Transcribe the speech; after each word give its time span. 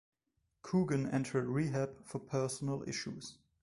Coogan 0.63 1.07
entered 1.11 1.45
rehab 1.45 2.03
for 2.03 2.17
personal 2.17 2.81
issues. 2.89 3.37